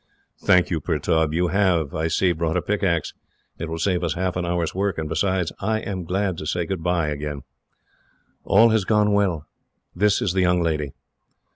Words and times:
"Thank 0.39 0.71
you, 0.71 0.81
Pertaub. 0.81 1.31
You 1.31 1.49
have, 1.49 1.93
I 1.93 2.07
see, 2.07 2.31
brought 2.31 2.57
a 2.57 2.61
pickaxe. 2.63 3.13
It 3.59 3.69
will 3.69 3.77
save 3.77 4.03
us 4.03 4.15
half 4.15 4.35
an 4.35 4.47
hour's 4.47 4.73
work; 4.73 4.97
and 4.97 5.07
besides, 5.07 5.51
I 5.59 5.77
am 5.79 6.05
glad 6.05 6.39
to 6.39 6.47
say 6.47 6.65
goodbye 6.65 7.09
again. 7.09 7.43
"All 8.43 8.69
has 8.69 8.83
gone 8.83 9.11
well. 9.13 9.45
This 9.95 10.19
is 10.19 10.33
the 10.33 10.41
young 10.41 10.63
lady." 10.63 10.93